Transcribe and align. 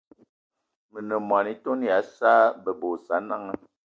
Me 0.91 0.99
ne 1.07 1.15
mô-etone 1.29 1.85
ya 1.91 1.99
Sa'a 2.15 2.47
bebe 2.63 2.85
y 2.89 2.91
Osananga 2.95 3.53